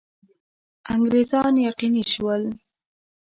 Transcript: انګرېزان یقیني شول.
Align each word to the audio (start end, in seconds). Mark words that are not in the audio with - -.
انګرېزان 0.93 1.53
یقیني 1.67 2.03
شول. 2.11 2.43